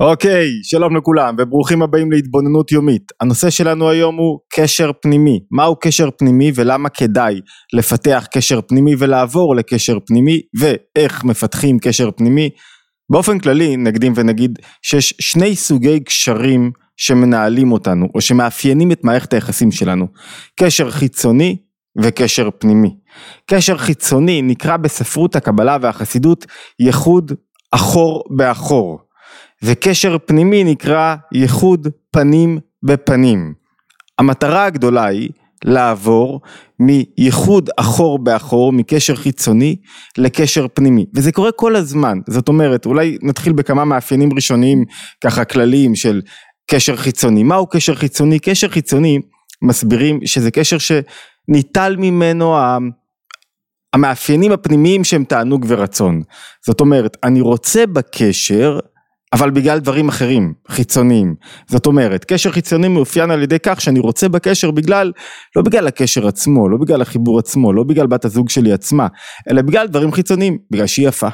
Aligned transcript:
אוקיי, 0.00 0.48
שלום 0.62 0.96
לכולם 0.96 1.34
וברוכים 1.38 1.82
הבאים 1.82 2.12
להתבוננות 2.12 2.72
יומית. 2.72 3.02
הנושא 3.20 3.50
שלנו 3.50 3.90
היום 3.90 4.16
הוא 4.16 4.38
קשר 4.52 4.90
פנימי. 5.02 5.40
מהו 5.50 5.76
קשר 5.80 6.08
פנימי 6.18 6.52
ולמה 6.54 6.88
כדאי 6.88 7.40
לפתח 7.72 8.26
קשר 8.34 8.60
פנימי 8.60 8.94
ולעבור 8.98 9.56
לקשר 9.56 9.98
פנימי 10.06 10.40
ואיך 10.58 11.24
מפתחים 11.24 11.78
קשר 11.78 12.10
פנימי. 12.10 12.50
באופן 13.12 13.38
כללי 13.38 13.76
נקדים 13.76 14.12
ונגיד 14.16 14.58
שיש 14.82 15.14
שני 15.20 15.56
סוגי 15.56 16.00
קשרים 16.00 16.70
שמנהלים 16.96 17.72
אותנו 17.72 18.06
או 18.14 18.20
שמאפיינים 18.20 18.92
את 18.92 19.04
מערכת 19.04 19.32
היחסים 19.32 19.72
שלנו. 19.72 20.06
קשר 20.60 20.90
חיצוני 20.90 21.56
וקשר 22.02 22.48
פנימי. 22.58 22.96
קשר 23.46 23.76
חיצוני 23.78 24.42
נקרא 24.42 24.76
בספרות 24.76 25.36
הקבלה 25.36 25.76
והחסידות 25.80 26.46
ייחוד 26.80 27.32
אחור 27.72 28.24
באחור. 28.36 29.07
וקשר 29.62 30.16
פנימי 30.26 30.64
נקרא 30.64 31.16
ייחוד 31.32 31.88
פנים 32.10 32.58
בפנים. 32.82 33.54
המטרה 34.18 34.64
הגדולה 34.64 35.04
היא 35.06 35.30
לעבור 35.64 36.40
מייחוד 36.80 37.70
אחור 37.76 38.18
באחור, 38.18 38.72
מקשר 38.72 39.16
חיצוני 39.16 39.76
לקשר 40.18 40.66
פנימי, 40.74 41.06
וזה 41.14 41.32
קורה 41.32 41.52
כל 41.52 41.76
הזמן, 41.76 42.18
זאת 42.28 42.48
אומרת, 42.48 42.86
אולי 42.86 43.18
נתחיל 43.22 43.52
בכמה 43.52 43.84
מאפיינים 43.84 44.32
ראשוניים 44.32 44.84
ככה 45.24 45.44
כלליים 45.44 45.94
של 45.94 46.20
קשר 46.70 46.96
חיצוני. 46.96 47.42
מהו 47.42 47.66
קשר 47.66 47.94
חיצוני? 47.94 48.38
קשר 48.38 48.68
חיצוני 48.68 49.18
מסבירים 49.62 50.20
שזה 50.26 50.50
קשר 50.50 50.76
שניטל 50.78 51.96
ממנו 51.98 52.56
המאפיינים 53.94 54.52
הפנימיים 54.52 55.04
שהם 55.04 55.24
תענוג 55.24 55.64
ורצון. 55.68 56.22
זאת 56.66 56.80
אומרת, 56.80 57.16
אני 57.24 57.40
רוצה 57.40 57.86
בקשר 57.86 58.78
אבל 59.32 59.50
בגלל 59.50 59.78
דברים 59.78 60.08
אחרים, 60.08 60.52
חיצוניים. 60.68 61.34
זאת 61.66 61.86
אומרת, 61.86 62.24
קשר 62.24 62.50
חיצוני 62.50 62.88
מאופיין 62.88 63.30
על 63.30 63.42
ידי 63.42 63.58
כך 63.62 63.80
שאני 63.80 64.00
רוצה 64.00 64.28
בקשר 64.28 64.70
בגלל, 64.70 65.12
לא 65.56 65.62
בגלל 65.62 65.86
הקשר 65.86 66.28
עצמו, 66.28 66.68
לא 66.68 66.76
בגלל 66.80 67.02
החיבור 67.02 67.38
עצמו, 67.38 67.72
לא 67.72 67.84
בגלל 67.84 68.06
בת 68.06 68.24
הזוג 68.24 68.48
שלי 68.48 68.72
עצמה, 68.72 69.06
אלא 69.50 69.62
בגלל 69.62 69.86
דברים 69.86 70.12
חיצוניים, 70.12 70.58
בגלל 70.70 70.86
שהיא 70.86 71.08
יפה. 71.08 71.28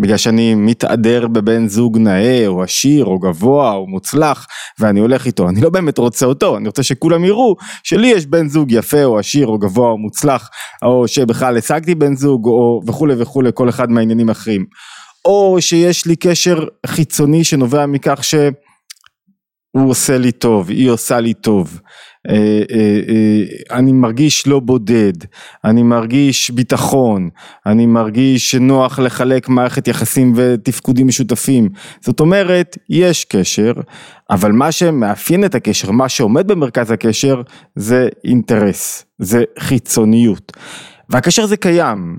בגלל 0.00 0.16
שאני 0.16 0.54
מתהדר 0.54 1.26
בבן 1.26 1.68
זוג 1.68 1.98
נאה 1.98 2.46
או 2.46 2.62
עשיר 2.62 3.04
או 3.04 3.18
גבוה 3.18 3.72
או 3.72 3.86
מוצלח 3.86 4.46
ואני 4.80 5.00
הולך 5.00 5.26
איתו, 5.26 5.48
אני 5.48 5.60
לא 5.60 5.70
באמת 5.70 5.98
רוצה 5.98 6.26
אותו, 6.26 6.56
אני 6.56 6.66
רוצה 6.66 6.82
שכולם 6.82 7.24
יראו 7.24 7.54
שלי 7.82 8.06
יש 8.06 8.26
בן 8.26 8.48
זוג 8.48 8.72
יפה 8.72 9.04
או 9.04 9.18
עשיר 9.18 9.46
או 9.46 9.58
גבוה 9.58 9.90
או 9.90 9.98
מוצלח 9.98 10.48
או 10.84 11.08
שבכלל 11.08 11.58
השגתי 11.58 11.94
בן 11.94 12.16
זוג 12.16 12.46
או 12.46 12.80
וכולי 12.86 13.14
וכולי 13.18 13.50
כל 13.54 13.68
אחד 13.68 13.90
מהעניינים 13.90 14.28
האחרים. 14.28 14.64
או 15.24 15.56
שיש 15.60 16.06
לי 16.06 16.16
קשר 16.16 16.66
חיצוני 16.86 17.44
שנובע 17.44 17.86
מכך 17.86 18.24
שהוא 18.24 19.90
עושה 19.90 20.18
לי 20.18 20.32
טוב, 20.32 20.70
היא 20.70 20.90
עושה 20.90 21.20
לי 21.20 21.34
טוב, 21.34 21.80
אה, 22.28 22.62
אה, 22.70 23.00
אה, 23.08 23.76
אני 23.78 23.92
מרגיש 23.92 24.46
לא 24.46 24.60
בודד, 24.60 25.12
אני 25.64 25.82
מרגיש 25.82 26.50
ביטחון, 26.50 27.28
אני 27.66 27.86
מרגיש 27.86 28.54
נוח 28.54 28.98
לחלק 28.98 29.48
מערכת 29.48 29.88
יחסים 29.88 30.32
ותפקודים 30.36 31.06
משותפים, 31.06 31.68
זאת 32.00 32.20
אומרת 32.20 32.78
יש 32.90 33.24
קשר, 33.24 33.72
אבל 34.30 34.52
מה 34.52 34.72
שמאפיין 34.72 35.44
את 35.44 35.54
הקשר, 35.54 35.90
מה 35.90 36.08
שעומד 36.08 36.46
במרכז 36.46 36.90
הקשר 36.90 37.42
זה 37.76 38.08
אינטרס, 38.24 39.04
זה 39.18 39.44
חיצוניות. 39.58 40.52
והקשר 41.10 41.42
הזה 41.42 41.56
קיים, 41.56 42.16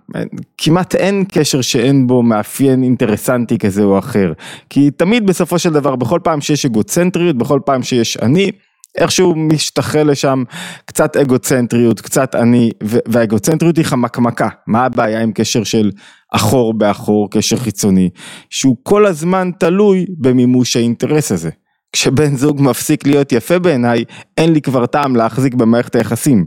כמעט 0.58 0.96
אין 0.96 1.24
קשר 1.32 1.62
שאין 1.62 2.08
בו 2.08 2.24
מאפיין 2.24 2.84
אינטרסנטי 2.84 3.58
כזה 3.58 3.84
או 3.84 4.00
אחר, 4.00 4.34
כי 4.70 4.92
תמיד 4.92 5.28
בסופו 5.28 5.60
של 5.60 5.74
דבר 5.74 5.96
בכל 5.96 6.20
פעם 6.24 6.42
שיש 6.42 6.66
אגוצנטריות, 6.66 7.38
בכל 7.38 7.60
פעם 7.66 7.84
שיש 7.84 8.18
אני, 8.18 8.52
איכשהו 8.98 9.36
משתחל 9.36 10.12
לשם 10.12 10.44
קצת 10.86 11.18
אגוצנטריות, 11.18 12.02
קצת 12.02 12.36
אני, 12.36 12.72
והאגוצנטריות 12.84 13.78
היא 13.78 13.86
חמקמקה, 13.86 14.50
מה 14.68 14.86
הבעיה 14.86 15.22
עם 15.22 15.32
קשר 15.32 15.64
של 15.64 15.92
אחור 16.34 16.74
באחור, 16.74 17.32
קשר 17.32 17.58
חיצוני, 17.58 18.10
שהוא 18.50 18.78
כל 18.84 19.06
הזמן 19.06 19.52
תלוי 19.60 20.06
במימוש 20.18 20.76
האינטרס 20.76 21.32
הזה. 21.32 21.50
כשבן 21.92 22.36
זוג 22.36 22.62
מפסיק 22.62 23.08
להיות 23.08 23.32
יפה 23.32 23.60
בעיניי, 23.60 24.04
אין 24.38 24.54
לי 24.54 24.62
כבר 24.62 24.86
טעם 24.86 25.16
להחזיק 25.16 25.54
במערכת 25.54 25.96
היחסים. 25.96 26.46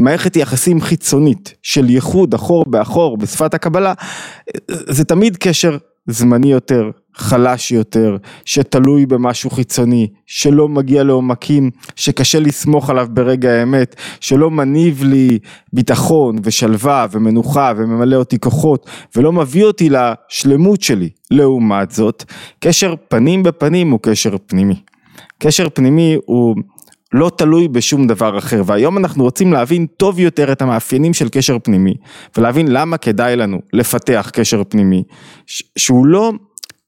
מערכת 0.00 0.36
יחסים 0.36 0.80
חיצונית 0.80 1.54
של 1.62 1.90
ייחוד 1.90 2.34
אחור 2.34 2.64
באחור 2.66 3.16
בשפת 3.16 3.54
הקבלה, 3.54 3.92
זה 4.68 5.04
תמיד 5.04 5.36
קשר 5.36 5.76
זמני 6.06 6.52
יותר, 6.52 6.90
חלש 7.14 7.72
יותר, 7.72 8.16
שתלוי 8.44 9.06
במשהו 9.06 9.50
חיצוני, 9.50 10.08
שלא 10.26 10.68
מגיע 10.68 11.02
לעומקים, 11.02 11.70
שקשה 11.96 12.40
לסמוך 12.40 12.90
עליו 12.90 13.06
ברגע 13.10 13.50
האמת, 13.50 13.96
שלא 14.20 14.50
מניב 14.50 15.02
לי 15.04 15.38
ביטחון 15.72 16.36
ושלווה 16.42 17.06
ומנוחה 17.10 17.72
וממלא 17.76 18.16
אותי 18.16 18.38
כוחות 18.38 18.86
ולא 19.16 19.32
מביא 19.32 19.64
אותי 19.64 19.88
לשלמות 19.90 20.82
שלי. 20.82 21.08
לעומת 21.30 21.90
זאת, 21.90 22.24
קשר 22.60 22.94
פנים 23.08 23.42
בפנים 23.42 23.90
הוא 23.90 24.00
קשר 24.02 24.36
פנימי. 24.46 24.76
קשר 25.38 25.68
פנימי 25.74 26.16
הוא 26.26 26.56
לא 27.12 27.30
תלוי 27.36 27.68
בשום 27.68 28.06
דבר 28.06 28.38
אחר. 28.38 28.62
והיום 28.66 28.98
אנחנו 28.98 29.24
רוצים 29.24 29.52
להבין 29.52 29.86
טוב 29.96 30.18
יותר 30.18 30.52
את 30.52 30.62
המאפיינים 30.62 31.14
של 31.14 31.28
קשר 31.28 31.58
פנימי 31.62 31.94
ולהבין 32.36 32.68
למה 32.68 32.96
כדאי 32.96 33.36
לנו 33.36 33.60
לפתח 33.72 34.30
קשר 34.32 34.62
פנימי 34.68 35.02
שהוא 35.76 36.06
לא 36.06 36.32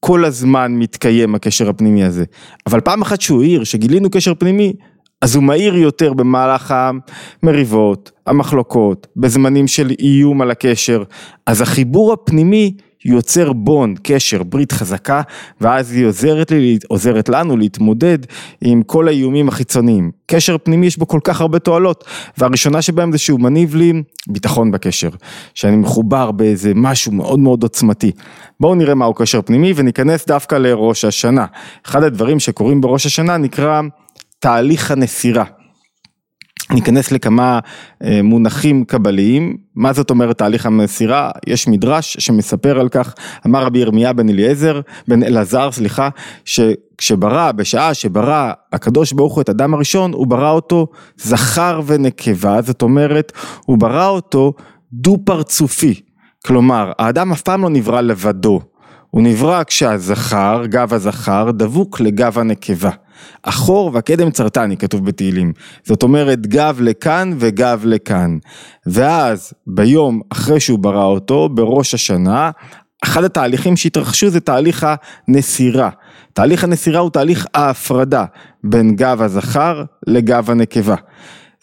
כל 0.01 0.25
הזמן 0.25 0.73
מתקיים 0.73 1.35
הקשר 1.35 1.69
הפנימי 1.69 2.05
הזה. 2.05 2.25
אבל 2.67 2.81
פעם 2.81 3.03
אחת 3.03 3.21
שהוא 3.21 3.43
העיר 3.43 3.65
שגילינו 3.65 4.11
קשר 4.11 4.35
פנימי 4.35 4.73
אז 5.21 5.35
הוא 5.35 5.45
מהיר 5.45 5.77
יותר 5.77 6.13
במהלך 6.13 6.75
המריבות, 7.43 8.11
המחלוקות, 8.27 9.07
בזמנים 9.17 9.67
של 9.69 9.91
איום 10.01 10.43
על 10.43 10.51
הקשר, 10.51 11.03
אז 11.47 11.61
החיבור 11.61 12.13
הפנימי 12.13 12.77
יוצר 13.05 13.53
בונד, 13.53 13.99
קשר, 14.03 14.43
ברית 14.43 14.73
חזקה, 14.73 15.23
ואז 15.61 15.93
היא 15.93 16.07
עוזרת 16.07 16.51
לי, 16.51 16.79
עוזרת 16.89 17.29
לנו 17.29 17.57
להתמודד 17.57 18.19
עם 18.61 18.83
כל 18.83 19.09
האיומים 19.09 19.49
החיצוניים. 19.49 20.11
קשר 20.27 20.57
פנימי 20.59 20.87
יש 20.87 20.99
בו 20.99 21.09
כל 21.09 21.21
כך 21.25 21.41
הרבה 21.41 21.59
תועלות, 21.59 22.05
והראשונה 22.39 22.83
שבהם 22.83 23.13
זה 23.13 23.19
שהוא 23.19 23.41
מניב 23.41 23.75
לי 23.75 23.93
ביטחון 24.27 24.71
בקשר, 24.71 25.11
שאני 25.55 25.77
מחובר 25.77 26.31
באיזה 26.31 26.73
משהו 26.75 27.13
מאוד 27.13 27.39
מאוד 27.39 27.63
עוצמתי. 27.63 28.13
בואו 28.61 28.75
נראה 28.75 28.95
מהו 28.95 29.15
קשר 29.15 29.43
פנימי 29.43 29.73
וניכנס 29.77 30.27
דווקא 30.27 30.55
לראש 30.55 31.05
השנה. 31.05 31.47
אחד 31.87 32.03
הדברים 32.03 32.41
שקורים 32.41 32.81
בראש 32.81 33.07
השנה 33.07 33.37
נקרא 33.37 33.81
תהליך 34.39 34.91
הנסירה. 34.91 35.45
ניכנס 36.73 37.13
לכמה 37.13 37.59
אה, 38.05 38.23
מונחים 38.23 38.85
קבליים, 38.85 39.57
מה 39.75 39.93
זאת 39.93 40.11
אומרת 40.11 40.39
תהליך 40.39 40.67
המסירה, 40.67 41.31
יש 41.47 41.69
מדרש 41.69 42.17
שמספר 42.21 42.81
על 42.81 42.89
כך, 42.89 43.15
אמר 43.47 43.65
רבי 43.65 43.79
ירמיה 43.79 44.13
בן 44.13 44.29
אליעזר, 44.29 44.81
בן 45.09 45.23
אלעזר 45.23 45.73
סליחה, 45.73 46.09
שכשברא, 46.45 47.53
בשעה 47.53 47.95
שברא 47.95 48.53
הקדוש 48.73 49.13
ברוך 49.13 49.35
הוא 49.35 49.43
את 49.43 49.51
אדם 49.51 49.75
הראשון, 49.75 50.13
הוא 50.13 50.27
ברא 50.27 50.51
אותו 50.51 50.87
זכר 51.17 51.81
ונקבה, 51.87 52.63
זאת 52.63 52.83
אומרת, 52.83 53.33
הוא 53.67 53.79
ברא 53.79 54.09
אותו 54.09 54.53
דו 54.93 55.19
פרצופי, 55.25 56.01
כלומר, 56.47 56.93
האדם 56.99 57.33
אף 57.33 57.43
פעם 57.43 57.63
לא 57.63 57.71
נברא 57.71 58.01
לבדו, 58.01 58.61
הוא 59.15 59.23
נברא 59.23 59.63
כשהזכר, 59.65 60.63
גב 60.67 60.95
הזכר, 60.95 61.51
דבוק 61.51 62.01
לגב 62.01 62.39
הנקבה. 62.39 62.91
אחור 63.43 63.91
והקדם 63.95 64.31
צרטני 64.31 64.77
כתוב 64.77 65.05
בתהילים, 65.07 65.53
זאת 65.85 66.03
אומרת 66.03 66.47
גב 66.47 66.79
לכאן 66.81 67.33
וגב 67.39 67.83
לכאן, 67.85 68.39
ואז 68.87 69.53
ביום 69.67 70.21
אחרי 70.31 70.61
שהוא 70.61 70.79
ברא 70.79 71.05
אותו, 71.05 71.49
בראש 71.49 71.95
השנה, 71.95 72.51
אחד 73.05 73.25
התהליכים 73.25 73.77
שהתרחשו 73.77 74.29
זה 74.31 74.41
תהליך 74.41 74.87
הנסירה, 75.29 75.91
תהליך 76.33 76.65
הנסירה 76.65 77.01
הוא 77.01 77.11
תהליך 77.11 77.47
ההפרדה 77.55 78.25
בין 78.65 78.97
גב 78.97 79.23
הזכר 79.23 79.85
לגב 80.07 80.51
הנקבה. 80.51 80.97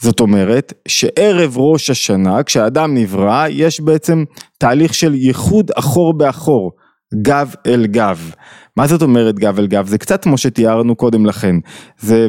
זאת 0.01 0.19
אומרת 0.19 0.73
שערב 0.87 1.57
ראש 1.57 1.89
השנה 1.89 2.43
כשאדם 2.43 2.93
נברא 2.93 3.45
יש 3.49 3.81
בעצם 3.81 4.23
תהליך 4.57 4.93
של 4.93 5.15
ייחוד 5.15 5.71
אחור 5.75 6.13
באחור, 6.13 6.71
גב 7.13 7.53
אל 7.67 7.85
גב. 7.85 8.31
מה 8.77 8.87
זאת 8.87 9.01
אומרת 9.01 9.39
גב 9.39 9.59
אל 9.59 9.67
גב? 9.67 9.87
זה 9.87 9.97
קצת 9.97 10.23
כמו 10.23 10.37
שתיארנו 10.37 10.95
קודם 10.95 11.25
לכן. 11.25 11.55
זה 11.99 12.27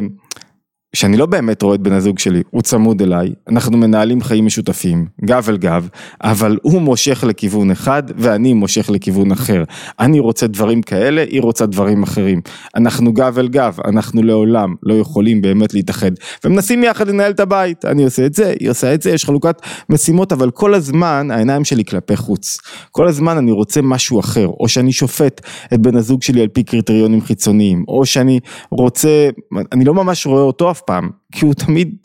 שאני 0.95 1.17
לא 1.17 1.25
באמת 1.25 1.61
רואה 1.61 1.75
את 1.75 1.81
בן 1.81 1.93
הזוג 1.93 2.19
שלי, 2.19 2.43
הוא 2.49 2.61
צמוד 2.61 3.01
אליי, 3.01 3.29
אנחנו 3.49 3.77
מנהלים 3.77 4.21
חיים 4.21 4.45
משותפים, 4.45 5.05
גב 5.25 5.45
אל 5.49 5.57
גב, 5.57 5.87
אבל 6.23 6.57
הוא 6.61 6.81
מושך 6.81 7.23
לכיוון 7.27 7.71
אחד 7.71 8.03
ואני 8.17 8.53
מושך 8.53 8.89
לכיוון 8.89 9.31
אחר. 9.31 9.63
אני 9.99 10.19
רוצה 10.19 10.47
דברים 10.47 10.81
כאלה, 10.81 11.21
היא 11.29 11.41
רוצה 11.41 11.65
דברים 11.65 12.03
אחרים. 12.03 12.41
אנחנו 12.75 13.13
גב 13.13 13.39
אל 13.39 13.47
גב, 13.47 13.77
אנחנו 13.85 14.23
לעולם 14.23 14.75
לא 14.83 14.93
יכולים 14.93 15.41
באמת 15.41 15.73
להתאחד. 15.73 16.11
ומנסים 16.43 16.83
יחד 16.83 17.07
לנהל 17.07 17.31
את 17.31 17.39
הבית, 17.39 17.85
אני 17.85 18.03
עושה 18.03 18.25
את 18.25 18.33
זה, 18.33 18.53
היא 18.59 18.69
עושה 18.69 18.93
את 18.93 19.01
זה, 19.01 19.11
יש 19.11 19.25
חלוקת 19.25 19.61
משימות, 19.89 20.31
אבל 20.31 20.51
כל 20.51 20.73
הזמן 20.73 21.31
העיניים 21.31 21.63
שלי 21.63 21.85
כלפי 21.85 22.15
חוץ. 22.15 22.57
כל 22.91 23.07
הזמן 23.07 23.37
אני 23.37 23.51
רוצה 23.51 23.81
משהו 23.81 24.19
אחר, 24.19 24.47
או 24.59 24.67
שאני 24.67 24.91
שופט 24.91 25.41
את 25.73 25.79
בן 25.79 25.95
הזוג 25.95 26.23
שלי 26.23 26.41
על 26.41 26.47
פי 26.47 26.63
קריטריונים 26.63 27.21
חיצוניים, 27.21 27.83
או 27.87 28.05
שאני 28.05 28.39
רוצה, 28.71 29.29
אני 29.71 29.85
לא 29.85 29.93
ממש 29.93 30.25
רואה 30.25 30.41
אותו 30.41 30.71
פעם, 30.85 31.09
כי 31.31 31.45
הוא 31.45 31.53
תמיד 31.53 31.95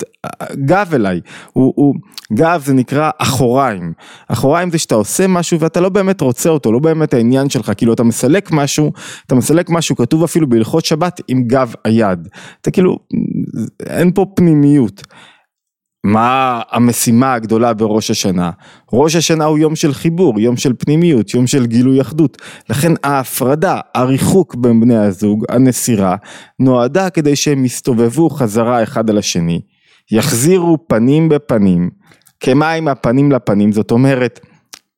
גב 0.54 0.90
אליי, 0.94 1.20
הוא, 1.52 1.72
הוא 1.76 1.94
גב 2.32 2.62
זה 2.64 2.74
נקרא 2.74 3.10
אחוריים, 3.18 3.92
אחוריים 4.28 4.70
זה 4.70 4.78
שאתה 4.78 4.94
עושה 4.94 5.26
משהו 5.26 5.60
ואתה 5.60 5.80
לא 5.80 5.88
באמת 5.88 6.20
רוצה 6.20 6.48
אותו, 6.48 6.72
לא 6.72 6.78
באמת 6.78 7.14
העניין 7.14 7.50
שלך, 7.50 7.72
כאילו 7.76 7.92
אתה 7.92 8.02
מסלק 8.04 8.52
משהו, 8.52 8.92
אתה 9.26 9.34
מסלק 9.34 9.70
משהו 9.70 9.96
כתוב 9.96 10.24
אפילו 10.24 10.48
בהלכות 10.48 10.84
שבת 10.84 11.20
עם 11.28 11.44
גב 11.44 11.74
היד, 11.84 12.28
אתה 12.60 12.70
כאילו, 12.70 12.98
אין 13.86 14.12
פה 14.12 14.26
פנימיות. 14.36 15.02
מה 16.04 16.60
המשימה 16.70 17.34
הגדולה 17.34 17.74
בראש 17.74 18.10
השנה? 18.10 18.50
ראש 18.92 19.16
השנה 19.16 19.44
הוא 19.44 19.58
יום 19.58 19.76
של 19.76 19.92
חיבור, 19.94 20.40
יום 20.40 20.56
של 20.56 20.72
פנימיות, 20.78 21.34
יום 21.34 21.46
של 21.46 21.66
גילוי 21.66 22.00
אחדות. 22.00 22.42
לכן 22.70 22.92
ההפרדה, 23.04 23.80
הריחוק 23.94 24.54
בין 24.54 24.80
בני 24.80 24.96
הזוג, 24.96 25.44
הנסירה, 25.48 26.16
נועדה 26.60 27.10
כדי 27.10 27.36
שהם 27.36 27.64
יסתובבו 27.64 28.30
חזרה 28.30 28.82
אחד 28.82 29.10
על 29.10 29.18
השני, 29.18 29.60
יחזירו 30.10 30.78
פנים 30.88 31.28
בפנים, 31.28 31.90
כמים 32.40 32.88
הפנים 32.88 33.32
לפנים, 33.32 33.72
זאת 33.72 33.90
אומרת, 33.90 34.40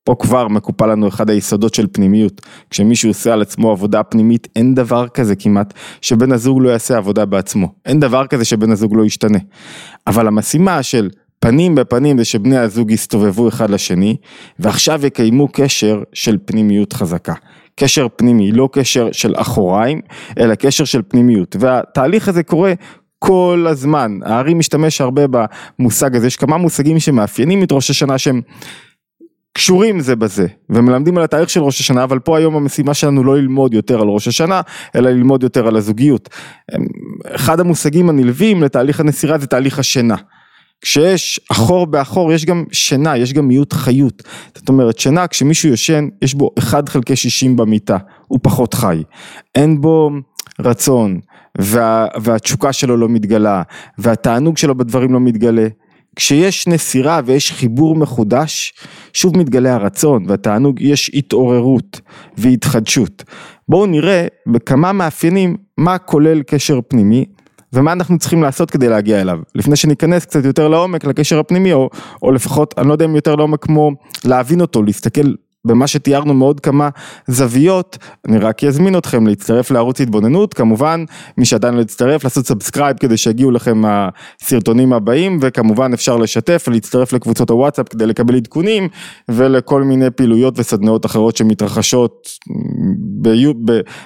פה 0.08 0.14
כבר 0.18 0.48
מקופל 0.48 0.86
לנו 0.86 1.08
אחד 1.08 1.30
היסודות 1.30 1.74
של 1.74 1.86
פנימיות. 1.92 2.40
כשמישהו 2.70 3.10
עושה 3.10 3.32
על 3.32 3.42
עצמו 3.42 3.70
עבודה 3.70 4.02
פנימית, 4.02 4.48
אין 4.56 4.74
דבר 4.74 5.08
כזה 5.08 5.36
כמעט 5.36 5.74
שבן 6.00 6.32
הזוג 6.32 6.62
לא 6.62 6.70
יעשה 6.70 6.96
עבודה 6.96 7.24
בעצמו. 7.24 7.72
אין 7.86 8.00
דבר 8.00 8.26
כזה 8.26 8.44
שבן 8.44 8.70
הזוג 8.70 8.96
לא 8.96 9.04
ישתנה. 9.04 9.38
אבל 10.06 10.26
המשימה 10.26 10.82
של 10.82 11.10
פנים 11.40 11.74
בפנים 11.74 12.18
זה 12.18 12.24
שבני 12.24 12.56
הזוג 12.56 12.90
יסתובבו 12.90 13.48
אחד 13.48 13.70
לשני, 13.70 14.16
ועכשיו 14.58 15.06
יקיימו 15.06 15.48
קשר 15.52 16.02
של 16.12 16.38
פנימיות 16.44 16.92
חזקה. 16.92 17.34
קשר 17.76 18.06
פנימי, 18.16 18.52
לא 18.52 18.68
קשר 18.72 19.08
של 19.12 19.34
אחוריים, 19.36 20.00
אלא 20.38 20.54
קשר 20.54 20.84
של 20.84 21.02
פנימיות. 21.08 21.56
והתהליך 21.60 22.28
הזה 22.28 22.42
קורה 22.42 22.72
כל 23.18 23.66
הזמן. 23.68 24.18
הארי 24.24 24.54
משתמש 24.54 25.00
הרבה 25.00 25.22
במושג 25.78 26.16
הזה, 26.16 26.26
יש 26.26 26.36
כמה 26.36 26.56
מושגים 26.56 27.00
שמאפיינים 27.00 27.62
את 27.62 27.72
ראש 27.72 27.90
השנה 27.90 28.18
שהם 28.18 28.40
קשורים 29.58 30.00
זה 30.00 30.16
בזה 30.16 30.46
ומלמדים 30.70 31.18
על 31.18 31.24
התאריך 31.24 31.50
של 31.50 31.60
ראש 31.60 31.80
השנה 31.80 32.04
אבל 32.04 32.18
פה 32.18 32.38
היום 32.38 32.56
המשימה 32.56 32.94
שלנו 32.94 33.24
לא 33.24 33.36
ללמוד 33.36 33.74
יותר 33.74 34.00
על 34.00 34.08
ראש 34.08 34.28
השנה 34.28 34.60
אלא 34.94 35.10
ללמוד 35.10 35.42
יותר 35.42 35.66
על 35.66 35.76
הזוגיות. 35.76 36.28
אחד 37.26 37.60
המושגים 37.60 38.08
הנלווים 38.08 38.62
לתהליך 38.62 39.00
הנסירה 39.00 39.38
זה 39.38 39.46
תהליך 39.46 39.78
השינה. 39.78 40.16
כשיש 40.80 41.40
אחור 41.52 41.86
באחור 41.86 42.32
יש 42.32 42.44
גם 42.44 42.64
שינה, 42.72 43.16
יש 43.16 43.32
גם 43.32 43.48
מיעוט 43.48 43.72
חיות. 43.72 44.22
זאת 44.54 44.68
אומרת 44.68 44.98
שינה 44.98 45.26
כשמישהו 45.26 45.68
יושן 45.68 46.08
יש 46.22 46.34
בו 46.34 46.50
1 46.58 46.88
חלקי 46.88 47.16
60 47.16 47.56
במיטה, 47.56 47.96
הוא 48.26 48.38
פחות 48.42 48.74
חי. 48.74 49.02
אין 49.54 49.80
בו 49.80 50.10
רצון 50.60 51.20
וה, 51.58 52.06
והתשוקה 52.20 52.72
שלו 52.72 52.96
לא 52.96 53.08
מתגלה 53.08 53.62
והתענוג 53.98 54.56
שלו 54.56 54.74
בדברים 54.74 55.12
לא 55.12 55.20
מתגלה. 55.20 55.68
כשיש 56.16 56.66
נסירה 56.66 57.20
ויש 57.24 57.52
חיבור 57.52 57.96
מחודש, 57.96 58.72
שוב 59.12 59.38
מתגלה 59.38 59.74
הרצון 59.74 60.24
והתענוג, 60.28 60.80
יש 60.80 61.10
התעוררות 61.14 62.00
והתחדשות. 62.36 63.24
בואו 63.68 63.86
נראה 63.86 64.26
בכמה 64.46 64.92
מאפיינים 64.92 65.56
מה 65.76 65.98
כולל 65.98 66.42
קשר 66.42 66.80
פנימי 66.88 67.24
ומה 67.72 67.92
אנחנו 67.92 68.18
צריכים 68.18 68.42
לעשות 68.42 68.70
כדי 68.70 68.88
להגיע 68.88 69.20
אליו. 69.20 69.38
לפני 69.54 69.76
שניכנס 69.76 70.24
קצת 70.24 70.44
יותר 70.44 70.68
לעומק 70.68 71.04
לקשר 71.04 71.38
הפנימי, 71.38 71.72
או, 71.72 71.90
או 72.22 72.32
לפחות, 72.32 72.74
אני 72.78 72.88
לא 72.88 72.92
יודע 72.92 73.04
אם 73.04 73.16
יותר 73.16 73.34
לעומק 73.34 73.62
כמו 73.62 73.90
להבין 74.24 74.60
אותו, 74.60 74.82
להסתכל 74.82 75.32
במה 75.66 75.86
שתיארנו 75.86 76.34
מעוד 76.34 76.60
כמה 76.60 76.88
זוויות, 77.26 77.98
אני 78.28 78.38
רק 78.38 78.64
אזמין 78.64 78.98
אתכם 78.98 79.26
להצטרף 79.26 79.70
לערוץ 79.70 80.00
התבוננות, 80.00 80.54
כמובן 80.54 81.04
מי 81.38 81.44
שעדיין 81.44 81.74
לא 81.74 81.80
יצטרף 81.80 82.24
לעשות 82.24 82.46
subscribe 82.46 82.96
כדי 82.96 83.16
שיגיעו 83.16 83.50
לכם 83.50 83.82
הסרטונים 83.86 84.92
הבאים 84.92 85.38
וכמובן 85.42 85.92
אפשר 85.92 86.16
לשתף 86.16 86.64
ולהצטרף 86.68 87.12
לקבוצות 87.12 87.50
הוואטסאפ 87.50 87.88
כדי 87.88 88.06
לקבל 88.06 88.36
עדכונים 88.36 88.88
ולכל 89.28 89.82
מיני 89.82 90.10
פעילויות 90.10 90.58
וסדנאות 90.58 91.06
אחרות 91.06 91.36
שמתרחשות 91.36 92.28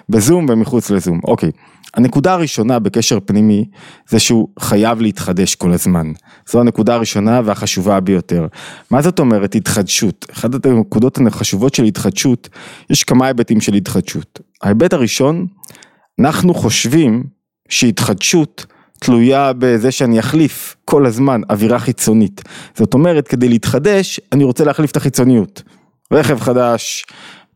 בזום 0.08 0.46
ומחוץ 0.48 0.90
לזום, 0.90 1.20
אוקיי. 1.24 1.50
הנקודה 1.94 2.32
הראשונה 2.32 2.78
בקשר 2.78 3.18
פנימי 3.24 3.64
זה 4.08 4.18
שהוא 4.18 4.48
חייב 4.58 5.00
להתחדש 5.00 5.54
כל 5.54 5.72
הזמן. 5.72 6.12
זו 6.50 6.60
הנקודה 6.60 6.94
הראשונה 6.94 7.40
והחשובה 7.44 8.00
ביותר. 8.00 8.46
מה 8.90 9.02
זאת 9.02 9.18
אומרת 9.18 9.54
התחדשות? 9.54 10.26
אחת 10.32 10.66
הנקודות 10.66 11.18
החשובות 11.26 11.74
של 11.74 11.84
התחדשות, 11.84 12.48
יש 12.90 13.04
כמה 13.04 13.26
היבטים 13.26 13.60
של 13.60 13.74
התחדשות. 13.74 14.40
ההיבט 14.62 14.92
הראשון, 14.92 15.46
אנחנו 16.20 16.54
חושבים 16.54 17.24
שהתחדשות 17.68 18.66
תלויה 19.00 19.52
בזה 19.58 19.90
שאני 19.90 20.20
אחליף 20.20 20.76
כל 20.84 21.06
הזמן 21.06 21.40
אווירה 21.50 21.78
חיצונית. 21.78 22.42
זאת 22.76 22.94
אומרת, 22.94 23.28
כדי 23.28 23.48
להתחדש, 23.48 24.20
אני 24.32 24.44
רוצה 24.44 24.64
להחליף 24.64 24.90
את 24.90 24.96
החיצוניות. 24.96 25.62
רכב 26.12 26.40
חדש, 26.40 27.04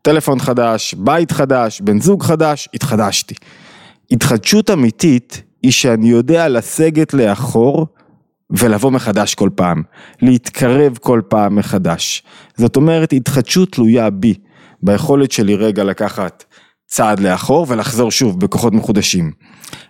טלפון 0.03 0.39
חדש, 0.39 0.95
בית 0.95 1.33
חדש, 1.33 1.81
בן 1.81 2.01
זוג 2.01 2.23
חדש, 2.23 2.69
התחדשתי. 2.75 3.35
התחדשות 4.11 4.71
אמיתית 4.71 5.43
היא 5.63 5.73
שאני 5.73 6.09
יודע 6.09 6.49
לסגת 6.49 7.15
לאחור 7.15 7.87
ולבוא 8.51 8.91
מחדש 8.91 9.35
כל 9.35 9.51
פעם, 9.55 9.83
להתקרב 10.23 10.99
כל 11.01 11.21
פעם 11.29 11.57
מחדש. 11.57 12.23
זאת 12.57 12.77
אומרת 12.77 13.13
התחדשות 13.13 13.73
תלויה 13.73 14.11
בי, 14.11 14.35
ביכולת 14.83 15.33
שלי 15.33 15.55
רגע 15.57 15.85
לקחת 15.85 16.45
צעד 16.87 17.21
לאחור 17.21 17.67
ולחזור 17.69 18.11
שוב 18.11 18.41
בכוחות 18.41 18.73
מחודשים. 18.73 19.33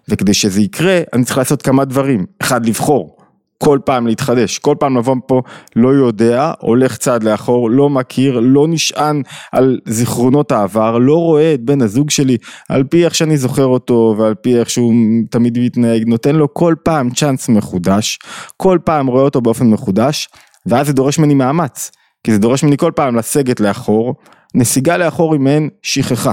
וכדי 0.08 0.34
שזה 0.34 0.60
יקרה 0.60 1.00
אני 1.12 1.24
צריך 1.24 1.38
לעשות 1.38 1.62
כמה 1.62 1.84
דברים, 1.84 2.26
אחד 2.42 2.66
לבחור, 2.66 3.15
כל 3.58 3.78
פעם 3.84 4.06
להתחדש, 4.06 4.58
כל 4.58 4.74
פעם 4.78 4.98
לבוא 4.98 5.16
פה 5.26 5.42
לא 5.76 5.88
יודע, 5.88 6.52
הולך 6.60 6.96
צעד 6.96 7.22
לאחור, 7.22 7.70
לא 7.70 7.90
מכיר, 7.90 8.40
לא 8.40 8.68
נשען 8.68 9.22
על 9.52 9.78
זיכרונות 9.86 10.52
העבר, 10.52 10.98
לא 10.98 11.14
רואה 11.14 11.54
את 11.54 11.60
בן 11.60 11.82
הזוג 11.82 12.10
שלי 12.10 12.36
על 12.68 12.84
פי 12.84 13.04
איך 13.04 13.14
שאני 13.14 13.36
זוכר 13.36 13.66
אותו 13.66 14.14
ועל 14.18 14.34
פי 14.34 14.58
איך 14.58 14.70
שהוא 14.70 14.92
תמיד 15.30 15.58
מתנהג, 15.58 16.02
נותן 16.06 16.36
לו 16.36 16.54
כל 16.54 16.74
פעם 16.82 17.10
צ'אנס 17.10 17.48
מחודש, 17.48 18.18
כל 18.56 18.78
פעם 18.84 19.06
רואה 19.06 19.22
אותו 19.22 19.40
באופן 19.40 19.66
מחודש, 19.66 20.28
ואז 20.66 20.86
זה 20.86 20.92
דורש 20.92 21.18
ממני 21.18 21.34
מאמץ, 21.34 21.90
כי 22.24 22.32
זה 22.32 22.38
דורש 22.38 22.62
ממני 22.62 22.76
כל 22.76 22.92
פעם 22.94 23.16
לסגת 23.16 23.60
לאחור, 23.60 24.14
נסיגה 24.54 24.96
לאחור 24.96 25.32
היא 25.32 25.40
מעין 25.40 25.68
שכחה, 25.82 26.32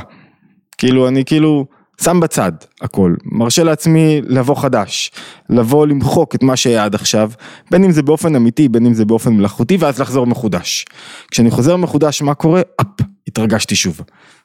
כאילו 0.78 1.08
אני 1.08 1.26
כאילו 1.26 1.66
שם 2.02 2.20
בצד 2.20 2.52
הכל, 2.82 3.16
מרשה 3.26 3.64
לעצמי 3.64 4.22
לבוא 4.28 4.56
חדש, 4.56 5.12
לבוא 5.50 5.88
למחוק 5.88 6.36
את 6.36 6.44
מה 6.44 6.56
שהיה 6.56 6.86
עד 6.86 6.96
עכשיו, 6.96 7.32
בין 7.72 7.84
אם 7.84 7.92
זה 7.92 8.02
באופן 8.02 8.36
אמיתי, 8.36 8.70
בין 8.70 8.86
אם 8.86 8.94
זה 8.94 9.06
באופן 9.06 9.34
מלאכותי, 9.34 9.78
ואז 9.80 10.00
לחזור 10.00 10.28
מחודש. 10.28 10.86
כשאני 11.32 11.52
חוזר 11.52 11.76
מחודש, 11.76 12.22
מה 12.22 12.34
קורה? 12.34 12.62
אפ, 12.82 12.88
התרגשתי 13.28 13.76
שוב, 13.76 14.02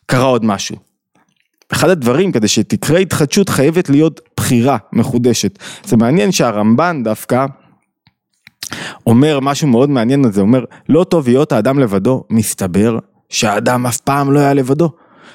קרה 0.06 0.24
עוד 0.24 0.44
משהו. 0.44 0.76
אחד 1.72 1.88
הדברים, 1.90 2.32
כדי 2.32 2.48
שתקרה 2.48 2.98
התחדשות, 2.98 3.48
חייבת 3.48 3.90
להיות 3.90 4.20
בחירה 4.36 4.76
מחודשת. 4.92 5.58
זה 5.84 5.96
מעניין 5.96 6.32
שהרמב"ן 6.32 7.02
דווקא 7.04 7.46
אומר 9.06 9.40
משהו 9.40 9.68
מאוד 9.68 9.90
מעניין 9.90 10.24
על 10.24 10.32
זה, 10.32 10.40
אומר, 10.40 10.64
לא 10.88 11.04
טוב 11.04 11.26
היות 11.26 11.52
האדם 11.52 11.78
לבדו, 11.78 12.24
מסתבר 12.30 12.98
שהאדם 13.28 13.86
אף 13.86 13.96
פעם 13.96 14.32
לא 14.32 14.38
היה 14.40 14.54
לבדו. 14.54 14.90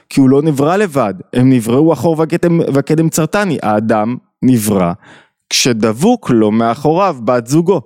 כי 0.10 0.20
הוא 0.22 0.30
לא 0.30 0.42
נברא 0.42 0.76
לבד, 0.76 1.14
הם 1.34 1.50
נבראו 1.50 1.94
אחור 1.94 2.20
וקדם, 2.20 2.60
וקדם 2.74 3.10
צרטני, 3.10 3.58
האדם 3.64 4.18
נברא 4.42 4.94
כשדבוק 5.50 6.30
לו 6.30 6.52
מאחוריו 6.52 7.18
בת 7.24 7.48
זוגו. 7.48 7.82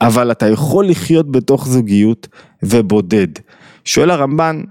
אבל 0.00 0.32
אתה 0.32 0.48
יכול 0.48 0.88
לחיות 0.88 1.32
בתוך 1.32 1.68
זוגיות 1.68 2.28
ובודד. 2.62 3.28
שואל 3.84 4.10
הרמב"ן, 4.10 4.62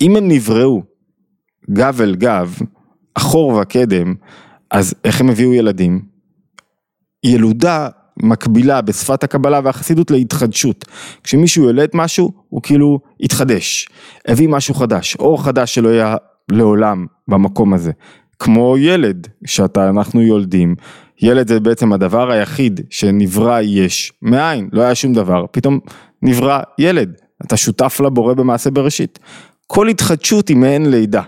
אם 0.00 0.16
הם 0.16 0.28
נבראו 0.28 0.82
גב 1.70 2.00
אל 2.00 2.14
גב, 2.14 2.58
אחור 3.14 3.52
וקדם, 3.52 4.14
אז 4.70 4.94
איך 5.04 5.20
הם 5.20 5.28
הביאו 5.28 5.54
ילדים? 5.54 6.02
ילודה 7.24 7.88
מקבילה 8.22 8.80
בשפת 8.80 9.24
הקבלה 9.24 9.60
והחסידות 9.64 10.10
להתחדשות. 10.10 10.84
כשמישהו 11.22 11.64
יולד 11.64 11.88
משהו, 11.94 12.32
הוא 12.48 12.62
כאילו 12.62 13.00
התחדש, 13.20 13.88
הביא 14.28 14.48
משהו 14.48 14.74
חדש, 14.74 15.16
אור 15.16 15.44
חדש 15.44 15.74
שלא 15.74 15.88
היה 15.88 16.16
לעולם 16.50 17.06
במקום 17.28 17.74
הזה. 17.74 17.92
כמו 18.38 18.78
ילד 18.78 19.28
שאתה, 19.46 19.88
אנחנו 19.88 20.22
יולדים, 20.22 20.74
ילד 21.22 21.48
זה 21.48 21.60
בעצם 21.60 21.92
הדבר 21.92 22.30
היחיד 22.30 22.80
שנברא 22.90 23.60
יש 23.60 24.12
מאין, 24.22 24.68
לא 24.72 24.82
היה 24.82 24.94
שום 24.94 25.12
דבר, 25.12 25.44
פתאום 25.50 25.80
נברא 26.22 26.60
ילד, 26.78 27.12
אתה 27.44 27.56
שותף 27.56 28.00
לבורא 28.04 28.34
במעשה 28.34 28.70
בראשית. 28.70 29.18
כל 29.66 29.88
התחדשות 29.88 30.48
היא 30.48 30.56
מעין 30.56 30.90
לידה, 30.90 31.22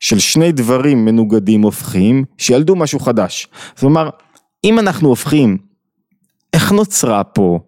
של 0.00 0.18
שני 0.18 0.52
דברים 0.52 1.04
מנוגדים 1.04 1.62
הופכים, 1.62 2.24
שילדו 2.38 2.76
משהו 2.76 3.00
חדש. 3.00 3.48
זאת 3.74 3.82
אומרת, 3.84 4.12
אם 4.64 4.78
אנחנו 4.78 5.08
הופכים, 5.08 5.58
איך 6.52 6.72
נוצרה 6.72 7.24
פה 7.24 7.58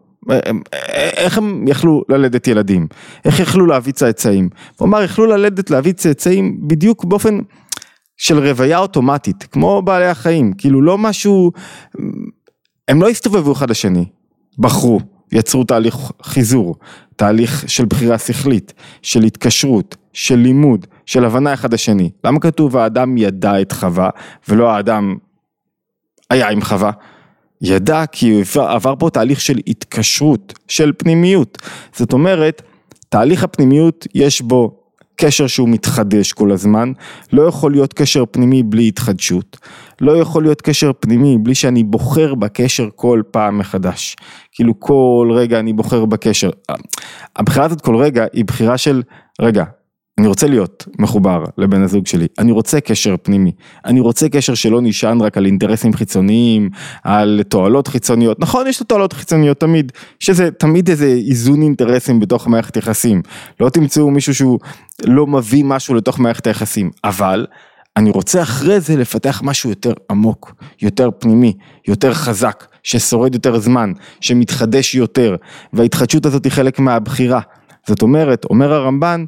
איך 1.16 1.38
הם 1.38 1.68
יכלו 1.68 2.02
ללדת 2.08 2.48
ילדים? 2.48 2.86
איך 3.24 3.40
יכלו 3.40 3.66
להביא 3.66 3.92
צאצאים? 3.92 4.48
הוא 4.76 4.88
אמר, 4.88 5.02
יכלו 5.02 5.26
ללדת 5.26 5.70
להביא 5.70 5.92
צאצאים 5.92 6.68
בדיוק 6.68 7.04
באופן 7.04 7.38
של 8.16 8.38
רוויה 8.38 8.78
אוטומטית, 8.78 9.42
כמו 9.42 9.82
בעלי 9.82 10.06
החיים, 10.06 10.52
כאילו 10.52 10.82
לא 10.82 10.98
משהו, 10.98 11.52
הם 12.88 13.02
לא 13.02 13.08
הסתובבו 13.08 13.52
אחד 13.52 13.70
לשני, 13.70 14.04
בחרו, 14.58 15.00
יצרו 15.32 15.64
תהליך 15.64 15.96
חיזור, 16.22 16.76
תהליך 17.16 17.64
של 17.66 17.84
בחירה 17.84 18.18
שכלית, 18.18 18.72
של 19.02 19.22
התקשרות, 19.22 19.96
של 20.12 20.36
לימוד, 20.36 20.86
של 21.06 21.24
הבנה 21.24 21.54
אחד 21.54 21.74
לשני. 21.74 22.10
למה 22.24 22.40
כתוב 22.40 22.76
האדם 22.76 23.16
ידע 23.16 23.60
את 23.60 23.72
חווה 23.72 24.10
ולא 24.48 24.70
האדם 24.70 25.16
היה 26.30 26.48
עם 26.48 26.62
חווה? 26.62 26.90
ידע 27.62 28.06
כי 28.06 28.42
עבר 28.56 28.94
פה 28.98 29.10
תהליך 29.10 29.40
של 29.40 29.58
התקשרות, 29.66 30.54
של 30.68 30.92
פנימיות. 30.98 31.58
זאת 31.96 32.12
אומרת, 32.12 32.62
תהליך 33.08 33.44
הפנימיות 33.44 34.06
יש 34.14 34.42
בו 34.42 34.82
קשר 35.16 35.46
שהוא 35.46 35.68
מתחדש 35.68 36.32
כל 36.32 36.50
הזמן, 36.50 36.92
לא 37.32 37.42
יכול 37.42 37.72
להיות 37.72 37.92
קשר 37.92 38.24
פנימי 38.30 38.62
בלי 38.62 38.88
התחדשות, 38.88 39.58
לא 40.00 40.12
יכול 40.16 40.42
להיות 40.42 40.62
קשר 40.62 40.90
פנימי 41.00 41.38
בלי 41.38 41.54
שאני 41.54 41.84
בוחר 41.84 42.34
בקשר 42.34 42.88
כל 42.96 43.22
פעם 43.30 43.58
מחדש. 43.58 44.16
כאילו 44.52 44.80
כל 44.80 45.30
רגע 45.34 45.58
אני 45.58 45.72
בוחר 45.72 46.04
בקשר. 46.04 46.50
הבחירה 47.36 47.64
הזאת 47.64 47.80
כל 47.80 47.96
רגע 47.96 48.24
היא 48.32 48.44
בחירה 48.44 48.78
של, 48.78 49.02
רגע, 49.40 49.64
אני 50.22 50.28
רוצה 50.28 50.46
להיות 50.46 50.86
מחובר 50.98 51.44
לבן 51.58 51.82
הזוג 51.82 52.06
שלי, 52.06 52.26
אני 52.38 52.52
רוצה 52.52 52.80
קשר 52.80 53.14
פנימי, 53.22 53.52
אני 53.84 54.00
רוצה 54.00 54.28
קשר 54.28 54.54
שלא 54.54 54.80
נשען 54.82 55.20
רק 55.20 55.36
על 55.36 55.46
אינטרסים 55.46 55.92
חיצוניים, 55.92 56.70
על 57.04 57.40
תועלות 57.48 57.88
חיצוניות, 57.88 58.40
נכון 58.40 58.66
יש 58.66 58.80
לו 58.80 58.86
תועלות 58.86 59.12
חיצוניות 59.12 59.60
תמיד, 59.60 59.92
שזה 60.18 60.50
תמיד 60.50 60.90
איזה 60.90 61.06
איזון 61.06 61.62
אינטרסים 61.62 62.20
בתוך 62.20 62.48
מערכת 62.48 62.76
יחסים, 62.76 63.22
לא 63.60 63.68
תמצאו 63.68 64.10
מישהו 64.10 64.34
שהוא 64.34 64.58
לא 65.04 65.26
מביא 65.26 65.64
משהו 65.64 65.94
לתוך 65.94 66.18
מערכת 66.18 66.46
היחסים, 66.46 66.90
אבל 67.04 67.46
אני 67.96 68.10
רוצה 68.10 68.42
אחרי 68.42 68.80
זה 68.80 68.96
לפתח 68.96 69.40
משהו 69.44 69.70
יותר 69.70 69.92
עמוק, 70.10 70.54
יותר 70.82 71.10
פנימי, 71.18 71.52
יותר 71.88 72.14
חזק, 72.14 72.64
ששורד 72.82 73.34
יותר 73.34 73.58
זמן, 73.58 73.92
שמתחדש 74.20 74.94
יותר, 74.94 75.36
וההתחדשות 75.72 76.26
הזאת 76.26 76.44
היא 76.44 76.52
חלק 76.52 76.78
מהבחירה. 76.78 77.40
זאת 77.86 78.02
אומרת, 78.02 78.44
אומר 78.44 78.72
הרמב"ן, 78.72 79.24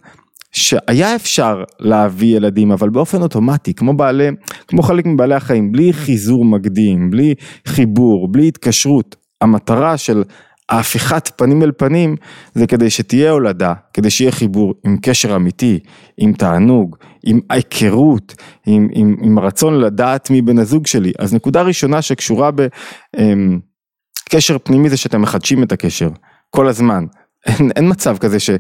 שהיה 0.55 1.15
אפשר 1.15 1.65
להביא 1.81 2.37
ילדים 2.37 2.73
אבל 2.73 2.91
באופן 2.91 3.23
אוטומטי 3.23 3.75
כמו 3.75 3.97
בעלי 3.97 4.29
כמו 4.69 4.83
חלק 4.83 5.07
מבעלי 5.07 5.35
החיים 5.35 5.73
בלי 5.73 5.93
חיזור 5.93 6.45
מקדים 6.45 7.11
בלי 7.11 7.35
חיבור 7.67 8.33
בלי 8.33 8.49
התקשרות 8.49 9.17
המטרה 9.41 9.97
של 9.97 10.23
ההפיכת 10.69 11.31
פנים 11.37 11.63
אל 11.63 11.73
פנים 11.73 12.17
זה 12.55 12.67
כדי 12.67 12.91
שתהיה 12.91 13.31
הולדה 13.31 13.75
כדי 13.93 14.11
שיהיה 14.11 14.33
חיבור 14.33 14.75
עם 14.87 14.97
קשר 15.03 15.37
אמיתי 15.37 15.79
עם 16.17 16.33
תענוג 16.33 16.97
עם 17.27 17.41
היכרות 17.51 18.35
עם, 18.67 18.89
עם, 18.93 19.17
עם 19.23 19.39
רצון 19.39 19.81
לדעת 19.81 20.31
מי 20.31 20.43
בן 20.43 20.59
הזוג 20.59 20.87
שלי. 20.87 21.13
אז 21.19 21.35
נקודה 21.35 21.63
ראשונה 21.63 22.03
שקשורה 22.03 22.51
בקשר 22.51 24.55
אמ, 24.55 24.59
פנימי 24.65 24.89
זה 24.89 24.97
שאתם 24.97 25.23
מחדשים 25.23 25.63
את 25.63 25.73
הקשר 25.73 26.09
כל 26.51 26.69
הזמן. 26.69 27.05
אין, 27.47 27.71
אין 27.77 27.91
מצב 27.91 28.19
כזה 28.19 28.41
ש... 28.41 28.51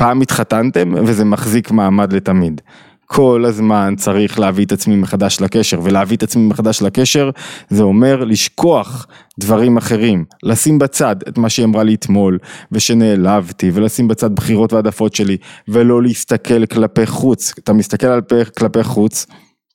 פעם 0.00 0.20
התחתנתם 0.20 0.94
וזה 1.04 1.24
מחזיק 1.24 1.70
מעמד 1.70 2.12
לתמיד. 2.12 2.60
כל 3.06 3.44
הזמן 3.46 3.94
צריך 3.96 4.38
להביא 4.38 4.64
את 4.64 4.72
עצמי 4.72 4.96
מחדש 4.96 5.40
לקשר, 5.40 5.80
ולהביא 5.82 6.16
את 6.16 6.22
עצמי 6.22 6.46
מחדש 6.46 6.82
לקשר 6.82 7.30
זה 7.68 7.82
אומר 7.82 8.24
לשכוח 8.24 9.06
דברים 9.40 9.76
אחרים, 9.76 10.24
לשים 10.42 10.78
בצד 10.78 11.16
את 11.28 11.38
מה 11.38 11.48
שהיא 11.48 11.66
אמרה 11.66 11.82
לי 11.82 11.94
אתמול, 11.94 12.38
ושנעלבתי, 12.72 13.70
ולשים 13.74 14.08
בצד 14.08 14.34
בחירות 14.34 14.72
והעדפות 14.72 15.14
שלי, 15.14 15.36
ולא 15.68 16.02
להסתכל 16.02 16.66
כלפי 16.66 17.06
חוץ, 17.06 17.54
אתה 17.58 17.72
מסתכל 17.72 18.06
על 18.06 18.20
כלפי 18.58 18.84
חוץ, 18.84 19.26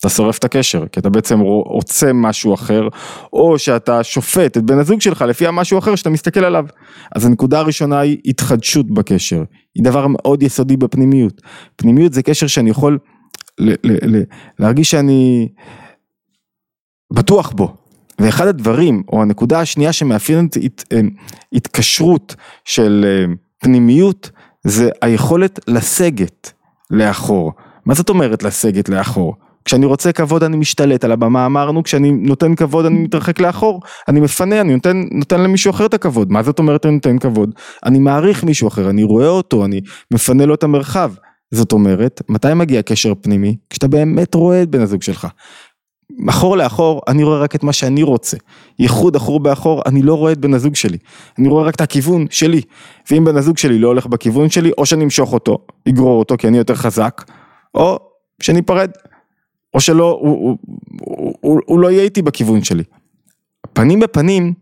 אתה 0.06 0.14
שורף 0.14 0.38
את 0.38 0.44
הקשר, 0.44 0.88
כי 0.92 1.00
אתה 1.00 1.10
בעצם 1.10 1.40
רוצה 1.40 2.14
משהו 2.14 2.54
אחר, 2.54 2.88
או 3.34 3.60
שאתה 3.60 4.04
שופט 4.04 4.58
את 4.58 4.64
בן 4.64 4.80
הזוג 4.80 5.02
שלך 5.02 5.22
לפי 5.22 5.48
המשהו 5.48 5.80
אחר 5.80 5.96
שאתה 5.96 6.10
מסתכל 6.10 6.46
עליו. 6.46 6.66
אז 7.16 7.26
הנקודה 7.26 7.60
הראשונה 7.60 8.00
היא 8.00 8.18
התחדשות 8.26 8.92
בקשר, 8.92 9.44
היא 9.76 9.84
דבר 9.84 10.08
מאוד 10.08 10.44
יסודי 10.44 10.78
בפנימיות. 10.78 11.42
פנימיות 11.76 12.14
זה 12.14 12.24
קשר 12.24 12.48
שאני 12.48 12.70
יכול 12.70 13.00
ל- 13.60 13.72
ל- 13.84 14.16
ל- 14.18 14.24
להרגיש 14.60 14.92
שאני 14.92 15.50
בטוח 17.14 17.52
בו. 17.52 17.76
ואחד 18.20 18.48
הדברים, 18.48 19.04
או 19.14 19.22
הנקודה 19.22 19.60
השנייה 19.60 19.94
שמאפיינת 19.94 20.58
הת, 20.64 20.84
אה, 20.94 21.00
התקשרות 21.54 22.36
של 22.66 23.06
אה, 23.08 23.34
פנימיות, 23.60 24.30
זה 24.64 24.90
היכולת 25.02 25.60
לסגת 25.68 26.52
לאחור. 26.92 27.52
מה 27.86 27.94
זאת 27.94 28.10
אומרת 28.10 28.44
לסגת 28.44 28.90
לאחור? 28.90 29.36
כשאני 29.66 29.86
רוצה 29.86 30.12
כבוד 30.12 30.44
אני 30.44 30.58
משתלט 30.58 31.04
על 31.04 31.12
הבמה, 31.12 31.46
אמרנו, 31.46 31.84
כשאני 31.84 32.12
נותן 32.12 32.56
כבוד 32.56 32.86
אני 32.86 33.00
מתרחק 33.00 33.40
לאחור, 33.40 33.82
אני 34.08 34.20
מפנה, 34.20 34.62
אני 34.62 34.74
נותן, 34.74 35.04
נותן 35.12 35.42
למישהו 35.42 35.72
אחר 35.72 35.86
את 35.86 35.94
הכבוד, 35.94 36.32
מה 36.32 36.44
זאת 36.44 36.60
אומרת 36.60 36.86
אני 36.86 36.94
נותן 36.94 37.20
כבוד? 37.20 37.56
אני 37.86 38.00
מעריך 38.00 38.44
מישהו 38.44 38.68
אחר, 38.68 38.90
אני 38.90 39.04
רואה 39.04 39.28
אותו, 39.28 39.66
אני 39.66 39.82
מפנה 40.14 40.46
לו 40.46 40.54
את 40.54 40.64
המרחב. 40.64 41.12
זאת 41.52 41.72
אומרת, 41.72 42.22
מתי 42.30 42.54
מגיע 42.54 42.82
קשר 42.82 43.14
פנימי? 43.22 43.56
כשאתה 43.70 43.88
באמת 43.88 44.36
רואה 44.36 44.62
את 44.62 44.70
בן 44.70 44.82
הזוג 44.82 45.02
שלך. 45.02 45.28
אחור 46.30 46.58
לאחור, 46.58 47.02
אני 47.08 47.24
רואה 47.24 47.40
רק 47.40 47.56
את 47.56 47.64
מה 47.64 47.74
שאני 47.74 48.04
רוצה. 48.04 48.38
ייחוד 48.80 49.16
אחור 49.16 49.40
באחור, 49.40 49.82
אני 49.86 50.02
לא 50.02 50.14
רואה 50.14 50.32
את 50.32 50.38
בן 50.38 50.54
הזוג 50.54 50.76
שלי. 50.76 50.98
אני 51.40 51.48
רואה 51.48 51.64
רק 51.64 51.76
את 51.76 51.82
הכיוון 51.82 52.26
שלי. 52.30 52.62
ואם 53.12 53.26
בן 53.26 53.38
הזוג 53.38 53.58
שלי 53.58 53.80
לא 53.80 53.88
הולך 53.88 54.06
בכיוון 54.06 54.50
שלי, 54.50 54.72
או 54.78 54.86
שאני 54.86 55.04
אמשוך 55.04 55.34
אותו, 55.34 55.58
אגרור 55.90 56.20
אותו 56.20 56.36
כי 56.38 56.48
אני 56.48 56.58
יותר 56.58 56.76
חזק, 56.76 57.24
או 57.76 58.00
שניפרד. 58.42 58.92
או 59.75 59.79
שלא, 59.79 60.20
הוא, 60.22 60.29
הוא, 60.29 60.58
הוא, 61.00 61.34
הוא, 61.41 61.60
הוא 61.65 61.79
לא 61.79 61.91
יהיה 61.91 62.03
איתי 62.03 62.22
בכיוון 62.22 62.63
שלי. 62.63 62.84
פנים 63.74 64.00
בפנים, 64.00 64.53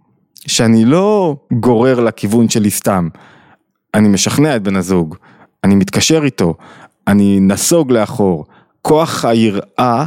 שאני 0.48 0.86
לא 0.86 1.36
גורר 1.54 2.00
לכיוון 2.00 2.50
שלי 2.50 2.70
סתם, 2.70 3.08
אני 3.94 4.08
משכנע 4.08 4.56
את 4.56 4.64
בן 4.64 4.76
הזוג, 4.76 5.16
אני 5.64 5.76
מתקשר 5.76 6.22
איתו, 6.24 6.54
אני 7.08 7.40
נסוג 7.40 7.92
לאחור, 7.92 8.46
כוח 8.82 9.26
היראה 9.26 10.06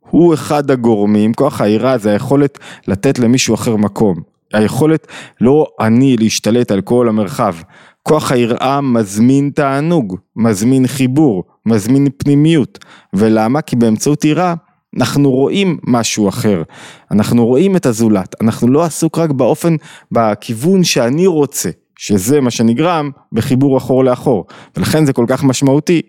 הוא 0.00 0.34
אחד 0.34 0.70
הגורמים, 0.70 1.34
כוח 1.34 1.60
היראה 1.60 1.98
זה 1.98 2.12
היכולת 2.12 2.58
לתת 2.88 3.18
למישהו 3.18 3.54
אחר 3.54 3.76
מקום, 3.76 4.16
היכולת 4.52 5.06
לא 5.40 5.66
אני 5.80 6.16
להשתלט 6.16 6.70
על 6.70 6.80
כל 6.80 7.08
המרחב, 7.08 7.54
כוח 8.02 8.32
היראה 8.32 8.80
מזמין 8.80 9.50
תענוג, 9.54 10.16
מזמין 10.36 10.86
חיבור, 10.86 11.44
מזמין 11.68 12.08
פנימיות. 12.16 12.78
ולמה? 13.12 13.62
כי 13.62 13.76
באמצעות 13.76 14.24
יראה 14.24 14.54
אנחנו 14.96 15.30
רואים 15.30 15.78
משהו 15.84 16.28
אחר, 16.28 16.62
אנחנו 17.10 17.46
רואים 17.46 17.76
את 17.76 17.86
הזולת, 17.86 18.34
אנחנו 18.40 18.68
לא 18.68 18.84
עסוק 18.84 19.18
רק 19.18 19.30
באופן, 19.30 19.76
בכיוון 20.12 20.84
שאני 20.84 21.26
רוצה, 21.26 21.70
שזה 21.98 22.40
מה 22.40 22.50
שנגרם 22.50 23.10
בחיבור 23.32 23.78
אחור 23.78 24.04
לאחור, 24.04 24.46
ולכן 24.76 25.04
זה 25.06 25.12
כל 25.12 25.24
כך 25.28 25.44
משמעותי 25.44 26.02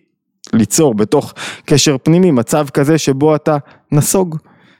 ליצור 0.53 0.93
בתוך 0.93 1.33
קשר 1.65 1.97
פנימי 2.03 2.31
מצב 2.31 2.67
כזה 2.69 2.97
שבו 2.97 3.35
אתה 3.35 3.57
נסוג. 3.91 4.37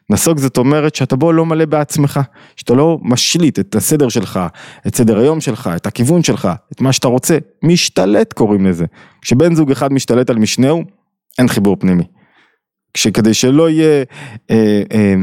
נסוג 0.10 0.38
זאת 0.38 0.58
אומרת 0.58 0.96
שאתה 0.96 1.16
בו 1.16 1.32
לא 1.32 1.46
מלא 1.46 1.66
בעצמך, 1.66 2.20
שאתה 2.56 2.74
לא 2.74 2.98
משליט 3.02 3.60
את 3.60 3.76
הסדר 3.76 4.10
שלך, 4.10 4.40
את 4.88 4.96
סדר 4.96 5.20
היום 5.20 5.42
שלך, 5.42 5.70
את 5.76 5.86
הכיוון 5.86 6.24
שלך, 6.24 6.48
את 6.72 6.82
מה 6.82 6.94
שאתה 6.94 7.08
רוצה, 7.08 7.38
משתלט 7.64 8.34
קוראים 8.34 8.66
לזה. 8.66 8.86
כשבן 9.22 9.56
זוג 9.56 9.72
אחד 9.72 9.94
משתלט 9.94 10.30
על 10.30 10.38
משנהו, 10.38 10.84
אין 11.40 11.48
חיבור 11.48 11.76
פנימי. 11.80 12.04
כשכדי 12.94 13.34
שלא 13.34 13.70
יהיה, 13.70 14.04
אה, 14.52 14.82
אה, 14.94 15.16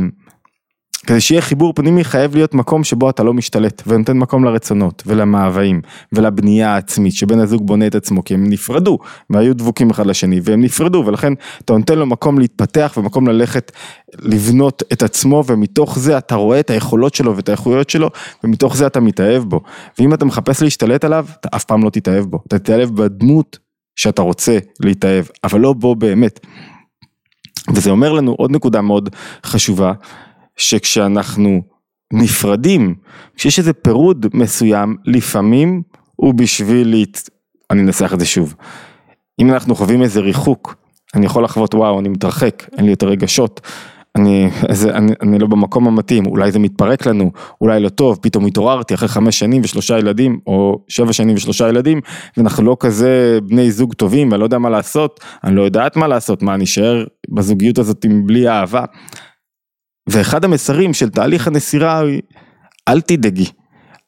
כדי 1.07 1.21
שיהיה 1.21 1.43
חיבור 1.43 1.73
פנימי 1.73 2.05
חייב 2.05 2.35
להיות 2.35 2.55
מקום 2.55 2.85
שבו 2.85 3.11
אתה 3.11 3.23
לא 3.23 3.35
משתלט 3.35 3.83
ונותן 3.87 4.19
מקום 4.19 4.45
לרצונות 4.45 5.03
ולמאוויים 5.07 5.81
ולבנייה 6.13 6.75
העצמית 6.75 7.15
שבן 7.15 7.39
הזוג 7.39 7.67
בונה 7.67 7.87
את 7.87 7.95
עצמו 7.95 8.25
כי 8.25 8.35
הם 8.35 8.51
נפרדו 8.51 8.99
והיו 9.31 9.55
דבוקים 9.55 9.91
אחד 9.91 10.07
לשני 10.07 10.41
והם 10.45 10.61
נפרדו 10.61 11.03
ולכן 11.07 11.33
אתה 11.65 11.73
נותן 11.73 11.99
לו 11.99 12.07
מקום 12.07 12.39
להתפתח 12.39 12.95
ומקום 12.97 13.29
ללכת 13.29 13.73
לבנות 14.19 14.83
את 14.93 15.03
עצמו 15.03 15.45
ומתוך 15.47 15.99
זה 15.99 16.19
אתה 16.19 16.35
רואה 16.35 16.61
את 16.61 16.71
היכולות 16.71 17.15
שלו 17.15 17.37
ואת 17.37 17.49
האיכויות 17.49 17.91
שלו 17.91 18.11
ומתוך 18.45 18.77
זה 18.77 18.87
אתה 18.87 19.01
מתאהב 19.01 19.43
בו 19.43 19.61
ואם 19.99 20.15
אתה 20.15 20.25
מחפש 20.25 20.63
להשתלט 20.63 21.05
עליו 21.05 21.27
אתה 21.41 21.49
אף 21.57 21.65
פעם 21.65 21.85
לא 21.85 21.91
תתאהב 21.91 22.25
בו 22.25 22.43
אתה 22.47 22.59
תתאהב 22.59 22.91
בדמות 22.91 23.59
שאתה 23.97 24.23
רוצה 24.23 24.59
להתאהב 24.81 25.25
אבל 25.45 25.61
לא 25.61 25.73
בו 25.73 25.95
באמת. 25.95 26.41
וזה 27.75 27.91
אומר 27.91 28.13
לנו 28.13 28.33
עוד 28.33 28.51
נקודה 28.51 28.81
מאוד 28.81 29.09
חשובה 29.45 29.93
שכשאנחנו 30.57 31.63
נפרדים, 32.13 32.95
כשיש 33.37 33.59
איזה 33.59 33.73
פירוד 33.73 34.27
מסוים, 34.35 34.97
לפעמים 35.05 35.83
הוא 36.17 36.35
בשביל, 36.35 36.97
להת... 36.97 37.31
אני 37.71 37.83
אנסח 37.83 38.15
את 38.15 38.21
זה 38.21 38.27
שוב, 38.27 38.55
אם 39.41 39.53
אנחנו 39.53 39.75
חווים 39.75 40.03
איזה 40.03 40.21
ריחוק, 40.21 40.75
אני 41.15 41.27
יכול 41.27 41.45
לחוות 41.45 41.75
וואו 41.75 42.01
אני 42.01 42.09
מתרחק, 42.09 42.65
אין 42.77 42.85
לי 42.85 42.91
יותר 42.91 43.09
רגשות, 43.09 43.61
אני, 44.17 44.51
זה, 44.71 44.91
אני, 44.97 45.13
אני 45.23 45.39
לא 45.39 45.47
במקום 45.47 45.87
המתאים, 45.87 46.27
אולי 46.27 46.53
זה 46.53 46.59
מתפרק 46.59 47.07
לנו, 47.07 47.33
אולי 47.61 47.81
לא 47.81 47.89
טוב, 47.89 48.19
פתאום 48.23 48.47
התעוררתי 48.47 48.95
אחרי 48.95 49.09
חמש 49.09 49.39
שנים 49.39 49.63
ושלושה 49.65 49.99
ילדים, 49.99 50.39
או 50.47 50.85
שבע 50.89 51.13
שנים 51.13 51.37
ושלושה 51.37 51.69
ילדים, 51.69 52.01
ואנחנו 52.37 52.65
לא 52.65 52.77
כזה 52.81 53.39
בני 53.43 53.71
זוג 53.71 53.95
טובים, 53.95 54.29
ואני 54.31 54.41
לא 54.41 54.45
יודע 54.45 54.59
מה 54.59 54.71
לעשות, 54.71 55.21
אני 55.45 55.57
לא 55.57 55.63
יודעת 55.63 55.97
מה 55.97 56.09
לעשות, 56.09 56.43
מה, 56.43 56.55
אני 56.55 56.65
אשאר 56.65 57.05
בזוגיות 57.29 57.79
הזאת 57.79 58.07
בלי 58.25 58.49
אהבה. 58.49 58.85
ואחד 60.07 60.45
המסרים 60.45 60.95
של 60.95 61.11
תהליך 61.11 61.47
הנסירה, 61.47 62.03
אל 62.89 63.01
תדאגי, 63.01 63.47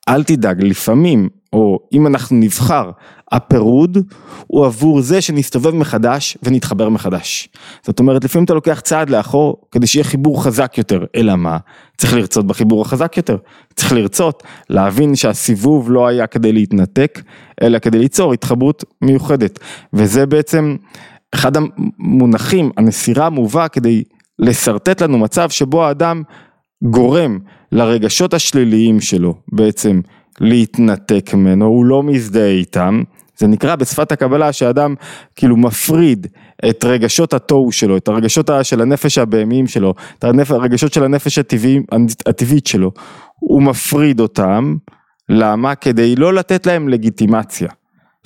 אל 0.09 0.25
תדאג, 0.25 0.63
לפעמים, 0.63 1.29
או 1.53 1.79
אם 1.93 2.07
אנחנו 2.07 2.37
נבחר, 2.37 2.91
הפירוד 3.33 3.99
הוא 4.47 4.67
עבור 4.67 5.01
זה 5.01 5.21
שנסתובב 5.21 5.75
מחדש 5.75 6.39
ונתחבר 6.43 6.89
מחדש. 6.89 7.49
זאת 7.83 7.99
אומרת, 7.99 8.25
לפעמים 8.25 8.45
אתה 8.45 8.55
לוקח 8.55 8.81
צעד 8.81 9.11
לאחור 9.11 9.57
כדי 9.71 9.87
שיהיה 9.87 10.05
חיבור 10.05 10.45
חזק 10.45 10.79
יותר, 10.79 11.05
אלא 11.17 11.37
מה? 11.37 11.59
צריך 11.99 12.15
לרצות 12.15 12.47
בחיבור 12.47 12.83
החזק 12.83 13.17
יותר, 13.17 13.37
צריך 13.77 13.93
לרצות, 13.93 14.43
להבין 14.71 15.17
שהסיבוב 15.17 15.91
לא 15.91 16.07
היה 16.07 16.27
כדי 16.27 16.53
להתנתק, 16.53 17.23
אלא 17.63 17.79
כדי 17.79 17.99
ליצור 17.99 18.33
התחברות 18.33 18.85
מיוחדת. 19.03 19.59
וזה 19.93 20.27
בעצם 20.27 20.77
אחד 21.35 21.53
המונחים, 21.57 22.71
הנסירה 22.77 23.31
מובא 23.31 23.69
כדי 23.69 24.03
לשרטט 24.39 25.03
לנו 25.03 25.19
מצב 25.19 25.51
שבו 25.51 25.85
האדם 25.85 26.23
גורם 26.83 27.39
לרגשות 27.73 28.35
השליליים 28.35 29.01
שלו 29.01 29.35
בעצם 29.53 30.01
להתנתק 30.41 31.31
ממנו, 31.35 31.67
הוא 31.67 31.85
לא 31.85 32.03
מזדהה 32.03 32.51
איתם, 32.51 33.03
זה 33.39 33.47
נקרא 33.47 33.77
בשפת 33.77 34.13
הקבלה 34.13 34.53
שאדם 34.53 34.95
כאילו 35.37 35.57
מפריד 35.57 36.27
את 36.69 36.85
רגשות 36.85 37.35
התוהו 37.35 37.73
שלו, 37.73 37.97
את 37.97 38.09
הרגשות 38.09 38.51
של 38.63 38.81
הנפש 38.81 39.19
הבהמיים 39.19 39.67
שלו, 39.67 39.95
את 40.19 40.25
הרגשות 40.51 40.93
של 40.93 41.05
הנפש 41.05 41.39
הטבעי, 41.39 41.81
הטבעית 42.27 42.67
שלו, 42.67 42.93
הוא 43.41 43.63
מפריד 43.63 44.21
אותם, 44.21 44.77
למה? 45.29 45.75
כדי 45.75 46.17
לא 46.17 46.35
לתת 46.35 46.67
להם 46.67 46.89
לגיטימציה. 46.89 47.69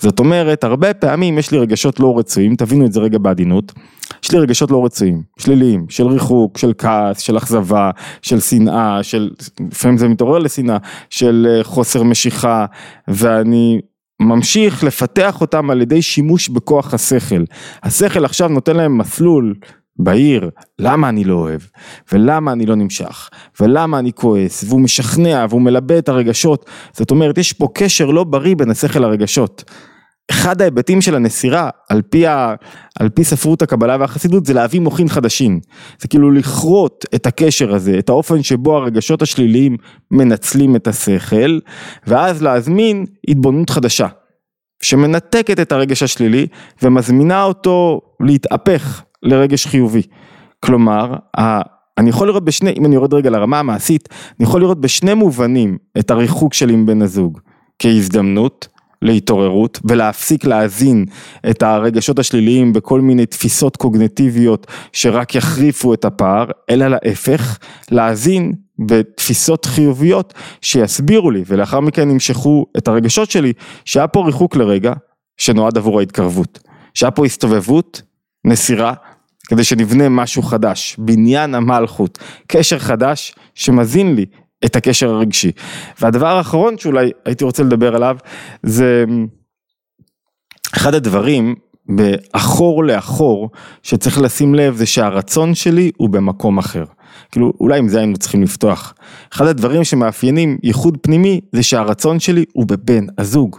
זאת 0.02 0.18
אומרת, 0.18 0.64
הרבה 0.64 0.94
פעמים 0.94 1.38
יש 1.38 1.50
לי 1.50 1.58
רגשות 1.58 2.00
לא 2.00 2.18
רצויים, 2.18 2.56
תבינו 2.56 2.86
את 2.86 2.92
זה 2.92 3.00
רגע 3.00 3.18
בעדינות, 3.18 3.72
יש 4.24 4.32
לי 4.32 4.38
רגשות 4.38 4.70
לא 4.70 4.84
רצויים, 4.84 5.22
שליליים, 5.38 5.86
של 5.88 6.06
ריחוק, 6.06 6.58
של 6.58 6.72
כעס, 6.78 7.18
של 7.18 7.36
אכזבה, 7.36 7.90
של 8.22 8.40
שנאה, 8.40 9.02
של, 9.02 9.30
לפעמים 9.70 9.98
זה 9.98 10.08
מתעורר 10.08 10.38
לשנאה, 10.38 10.76
של 11.10 11.46
אה, 11.50 11.64
חוסר 11.64 12.02
משיכה, 12.02 12.66
ואני 13.08 13.80
ממשיך 14.20 14.84
לפתח 14.84 15.40
אותם 15.40 15.70
על 15.70 15.82
ידי 15.82 16.02
שימוש 16.02 16.48
בכוח 16.48 16.94
השכל. 16.94 17.44
השכל 17.82 18.24
עכשיו 18.24 18.48
נותן 18.48 18.76
להם 18.76 18.98
מסלול 18.98 19.54
בעיר, 19.96 20.50
למה 20.78 21.08
אני 21.08 21.24
לא 21.24 21.34
אוהב, 21.34 21.60
ולמה 22.12 22.52
אני 22.52 22.66
לא 22.66 22.74
נמשך, 22.74 23.30
ולמה 23.60 23.98
אני 23.98 24.12
כועס, 24.12 24.64
והוא 24.68 24.80
משכנע 24.80 25.46
והוא 25.50 25.62
מלבה 25.62 25.98
את 25.98 26.08
הרגשות, 26.08 26.66
זאת 26.92 27.10
אומרת 27.10 27.38
יש 27.38 27.52
פה 27.52 27.68
קשר 27.74 28.06
לא 28.06 28.24
בריא 28.24 28.56
בין 28.56 28.70
השכל 28.70 28.98
לרגשות. 28.98 29.64
אחד 30.30 30.60
ההיבטים 30.62 31.00
של 31.00 31.14
הנסירה, 31.14 31.70
על 31.88 32.02
פי, 32.02 32.26
ה, 32.26 32.54
על 33.00 33.08
פי 33.08 33.24
ספרות 33.24 33.62
הקבלה 33.62 33.96
והחסידות, 34.00 34.46
זה 34.46 34.54
להביא 34.54 34.80
מוחין 34.80 35.08
חדשים. 35.08 35.60
זה 36.00 36.08
כאילו 36.08 36.30
לכרות 36.30 37.04
את 37.14 37.26
הקשר 37.26 37.74
הזה, 37.74 37.98
את 37.98 38.08
האופן 38.08 38.42
שבו 38.42 38.76
הרגשות 38.76 39.22
השליליים 39.22 39.76
מנצלים 40.10 40.76
את 40.76 40.86
השכל, 40.86 41.58
ואז 42.06 42.42
להזמין 42.42 43.04
התבוננות 43.28 43.70
חדשה, 43.70 44.06
שמנתקת 44.82 45.60
את 45.60 45.72
הרגש 45.72 46.02
השלילי 46.02 46.46
ומזמינה 46.82 47.42
אותו 47.42 48.00
להתהפך 48.20 49.02
לרגש 49.22 49.66
חיובי. 49.66 50.02
כלומר, 50.60 51.14
אני 51.98 52.10
יכול 52.10 52.28
לראות 52.28 52.44
בשני, 52.44 52.74
אם 52.78 52.86
אני 52.86 52.94
יורד 52.94 53.14
רגע 53.14 53.30
לרמה 53.30 53.58
המעשית, 53.58 54.08
אני 54.38 54.48
יכול 54.48 54.60
לראות 54.60 54.80
בשני 54.80 55.14
מובנים 55.14 55.78
את 55.98 56.10
הריחוק 56.10 56.54
שלי 56.54 56.72
עם 56.72 56.86
בן 56.86 57.02
הזוג, 57.02 57.38
כהזדמנות, 57.78 58.68
להתעוררות 59.02 59.80
ולהפסיק 59.84 60.44
להזין 60.44 61.04
את 61.50 61.62
הרגשות 61.62 62.18
השליליים 62.18 62.72
בכל 62.72 63.00
מיני 63.00 63.26
תפיסות 63.26 63.76
קוגנטיביות 63.76 64.66
שרק 64.92 65.34
יחריפו 65.34 65.94
את 65.94 66.04
הפער, 66.04 66.46
אלא 66.70 66.86
להפך, 66.88 67.58
להזין 67.90 68.52
בתפיסות 68.78 69.64
חיוביות 69.64 70.34
שיסבירו 70.60 71.30
לי 71.30 71.42
ולאחר 71.46 71.80
מכן 71.80 72.10
ימשכו 72.10 72.66
את 72.78 72.88
הרגשות 72.88 73.30
שלי 73.30 73.52
שהיה 73.84 74.08
פה 74.08 74.26
ריחוק 74.26 74.56
לרגע 74.56 74.92
שנועד 75.36 75.78
עבור 75.78 75.98
ההתקרבות, 75.98 76.58
שהיה 76.94 77.10
פה 77.10 77.26
הסתובבות, 77.26 78.02
נסירה, 78.44 78.92
כדי 79.48 79.64
שנבנה 79.64 80.08
משהו 80.08 80.42
חדש, 80.42 80.96
בניין 80.98 81.54
המלכות, 81.54 82.18
קשר 82.46 82.78
חדש 82.78 83.34
שמזין 83.54 84.14
לי 84.14 84.26
את 84.64 84.76
הקשר 84.76 85.10
הרגשי. 85.10 85.52
והדבר 86.00 86.26
האחרון 86.26 86.78
שאולי 86.78 87.10
הייתי 87.24 87.44
רוצה 87.44 87.62
לדבר 87.62 87.96
עליו 87.96 88.16
זה 88.62 89.04
אחד 90.76 90.94
הדברים 90.94 91.54
באחור 91.86 92.84
לאחור 92.84 93.50
שצריך 93.82 94.18
לשים 94.18 94.54
לב 94.54 94.74
זה 94.76 94.86
שהרצון 94.86 95.54
שלי 95.54 95.90
הוא 95.96 96.08
במקום 96.08 96.58
אחר. 96.58 96.84
כאילו 97.30 97.52
אולי 97.60 97.78
עם 97.78 97.88
זה 97.88 97.98
היינו 97.98 98.16
צריכים 98.16 98.42
לפתוח. 98.42 98.94
אחד 99.32 99.46
הדברים 99.46 99.84
שמאפיינים 99.84 100.58
ייחוד 100.62 100.98
פנימי 101.02 101.40
זה 101.52 101.62
שהרצון 101.62 102.20
שלי 102.20 102.44
הוא 102.52 102.66
בבן 102.66 103.06
הזוג. 103.18 103.58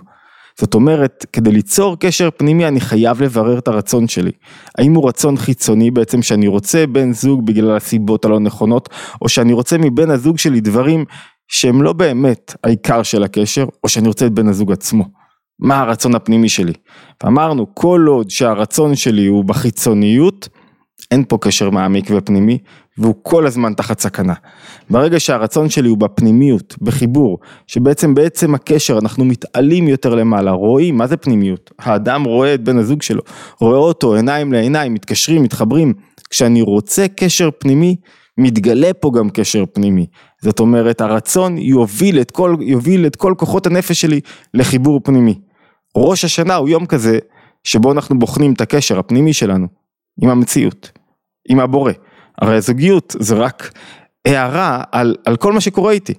זאת 0.60 0.74
אומרת, 0.74 1.26
כדי 1.34 1.52
ליצור 1.52 1.98
קשר 2.00 2.30
פנימי 2.38 2.68
אני 2.68 2.82
חייב 2.82 3.22
לברר 3.22 3.58
את 3.58 3.68
הרצון 3.68 4.08
שלי. 4.08 4.32
האם 4.78 4.94
הוא 4.94 5.08
רצון 5.08 5.38
חיצוני 5.38 5.92
בעצם 5.92 6.22
שאני 6.22 6.48
רוצה 6.48 6.88
בן 6.88 7.13
זוג 7.13 7.46
בגלל 7.46 7.76
הסיבות 7.76 8.26
הלא 8.26 8.39
נכונות, 8.39 8.89
או 9.22 9.30
שאני 9.30 9.54
רוצה 9.54 9.78
מבן 9.78 10.12
הזוג 10.12 10.38
שלי 10.38 10.62
דברים 10.62 11.06
שהם 11.48 11.82
לא 11.82 11.94
באמת 11.94 12.56
העיקר 12.63 13.04
של 13.04 13.24
הקשר, 13.24 13.66
או 13.84 13.89
שאני 13.89 14.08
רוצה 14.08 14.26
את 14.26 14.32
בן 14.32 14.48
הזוג 14.48 14.72
עצמו. 14.72 15.04
מה 15.60 15.80
הרצון 15.80 16.16
הפנימי 16.16 16.50
שלי. 16.50 16.74
ואמרנו, 17.24 17.76
כל 17.76 18.06
עוד 18.08 18.30
שהרצון 18.30 18.96
שלי 18.96 19.26
הוא 19.26 19.46
בחיצוניות, 19.46 20.50
אין 21.12 21.24
פה 21.28 21.38
קשר 21.42 21.70
מעמיק 21.70 22.10
ופנימי, 22.16 22.58
והוא 22.98 23.16
כל 23.22 23.48
הזמן 23.48 23.74
תחת 23.74 24.00
סכנה. 24.00 24.34
ברגע 24.89 25.20
שהרצון 25.20 25.70
שלי 25.70 25.89
הוא 25.89 25.98
בפנימיות, 25.98 26.76
בחיבור, 26.82 27.39
שבעצם 27.68 28.16
בעצם 28.16 28.56
הקשר 28.56 28.98
אנחנו 28.98 29.26
מתעלים 29.26 29.88
יותר 29.88 30.16
למעלה, 30.16 30.52
רואים, 30.52 30.98
מה 30.98 31.08
זה 31.08 31.18
פנימיות? 31.18 31.72
האדם 31.80 32.24
רואה 32.24 32.54
את 32.54 32.63
בן 32.63 32.78
הזוג 32.78 33.02
שלו, 33.02 33.22
רואה 33.60 33.78
אותו 33.78 34.16
עיניים 34.16 34.54
לעיניים, 34.54 34.94
מתקשרים, 34.94 35.44
מתחברים. 35.44 35.94
כשאני 36.30 36.62
רוצה 36.62 37.06
קשר 37.08 37.50
פנימי, 37.60 37.96
מתגלה 38.38 38.94
פה 38.94 39.12
גם 39.18 39.30
קשר 39.30 39.63
פנימי. 39.74 40.06
זאת 40.42 40.60
אומרת, 40.60 41.02
הרצון 41.02 41.58
יוביל 41.58 42.22
את 42.22 42.32
כל, 42.32 42.56
יוביל 42.62 43.06
את 43.06 43.16
כל 43.16 43.34
כוחות 43.38 43.68
הנפש 43.68 44.02
שלי 44.02 44.20
לחיבור 44.54 45.00
פנימי. 45.04 45.39
ראש 45.98 46.26
השנה 46.26 46.56
הוא 46.56 46.70
יום 46.70 46.86
כזה, 46.86 47.20
שבו 47.63 47.92
אנחנו 47.92 48.20
בוחנים 48.20 48.54
את 48.54 48.62
הקשר 48.62 49.00
הפנימי 49.00 49.34
שלנו, 49.34 49.68
עם 50.21 50.30
המציאות, 50.30 50.91
עם 51.49 51.60
הבורא. 51.60 51.91
הרי 52.41 52.56
הזוגיות 52.56 53.15
זה 53.19 53.36
רק 53.36 53.71
הערה 54.26 54.84
על, 54.91 55.15
על 55.26 55.36
כל 55.36 55.54
מה 55.54 55.62
שקורה 55.62 55.91
איתי. 55.91 56.13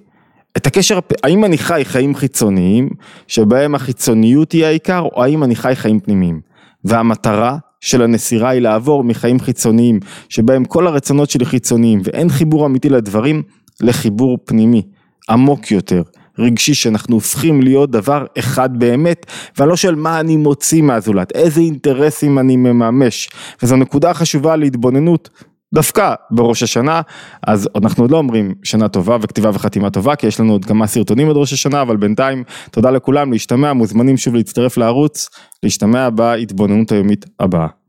את 0.57 0.67
הקשר, 0.67 0.99
האם 1.23 1.45
אני 1.45 1.57
חי 1.57 1.81
חיים 1.83 2.15
חיצוניים, 2.15 2.89
שבהם 3.27 3.75
החיצוניות 3.75 4.51
היא 4.51 4.65
העיקר, 4.65 5.01
או 5.01 5.23
האם 5.23 5.43
אני 5.43 5.55
חי 5.55 5.75
חיים 5.75 5.99
פנימיים. 5.99 6.41
והמטרה 6.83 7.57
של 7.81 8.01
הנסירה 8.01 8.49
היא 8.49 8.61
לעבור 8.61 9.03
מחיים 9.03 9.39
חיצוניים, 9.39 9.99
שבהם 10.29 10.65
כל 10.65 10.87
הרצונות 10.87 11.29
שלי 11.29 11.45
חיצוניים, 11.45 12.01
ואין 12.03 12.29
חיבור 12.29 12.65
אמיתי 12.65 12.89
לדברים, 12.89 13.43
לחיבור 13.81 14.37
פנימי, 14.45 14.81
עמוק 15.29 15.71
יותר, 15.71 16.01
רגשי, 16.39 16.73
שאנחנו 16.73 17.15
הופכים 17.15 17.61
להיות 17.61 17.91
דבר 17.91 18.25
אחד 18.39 18.79
באמת, 18.79 19.25
ואני 19.57 19.69
לא 19.69 19.75
שואל 19.75 19.95
מה 19.95 20.19
אני 20.19 20.37
מוציא 20.37 20.81
מהזולת, 20.81 21.31
איזה 21.31 21.61
אינטרסים 21.61 22.39
אני 22.39 22.55
מממש, 22.55 23.29
וזו 23.63 23.75
נקודה 23.75 24.13
חשובה 24.13 24.55
להתבוננות 24.55 25.29
דווקא 25.73 26.13
בראש 26.31 26.63
השנה, 26.63 27.01
אז 27.47 27.69
אנחנו 27.83 28.03
עוד 28.03 28.11
לא 28.11 28.17
אומרים 28.17 28.53
שנה 28.63 28.87
טובה 28.87 29.17
וכתיבה 29.21 29.49
וחתימה 29.53 29.89
טובה, 29.89 30.15
כי 30.15 30.27
יש 30.27 30.39
לנו 30.39 30.51
עוד 30.51 30.65
כמה 30.65 30.87
סרטונים 30.87 31.29
עד 31.29 31.35
ראש 31.35 31.53
השנה, 31.53 31.81
אבל 31.81 31.97
בינתיים 31.97 32.43
תודה 32.71 32.91
לכולם, 32.91 33.31
להשתמע, 33.31 33.73
מוזמנים 33.73 34.17
שוב 34.17 34.35
להצטרף 34.35 34.77
לערוץ, 34.77 35.29
להשתמע 35.63 36.09
בהתבוננות 36.09 36.91
היומית 36.91 37.25
הבאה. 37.39 37.84